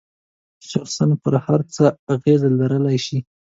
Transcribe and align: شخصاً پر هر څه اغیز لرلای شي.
شخصاً 0.71 1.05
پر 1.21 1.33
هر 1.45 1.61
څه 1.73 1.85
اغیز 2.13 2.41
لرلای 2.59 2.97
شي. 3.05 3.17